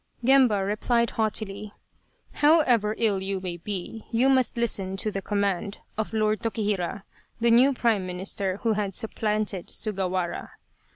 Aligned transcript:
Gemba 0.25 0.63
replied 0.65 1.11
haughtily:" 1.11 1.73
However 2.41 2.95
ill 2.97 3.21
you 3.21 3.39
may 3.39 3.57
be 3.57 4.03
you 4.09 4.29
must 4.29 4.57
listen 4.57 4.97
to 4.97 5.11
the 5.11 5.21
command 5.21 5.77
of 5.95 6.11
Lord 6.11 6.39
Tokihira 6.39 7.03
(the 7.39 7.51
new 7.51 7.71
Prime 7.71 8.07
Minister 8.07 8.57
who 8.63 8.73
had 8.73 8.95
supplanted 8.95 9.67
Sugawara). 9.69 10.53